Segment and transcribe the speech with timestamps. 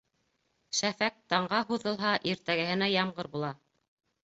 [0.77, 3.55] Шәфәҡ таңға һуҙылһа, иртәгеһенә ямғыр була.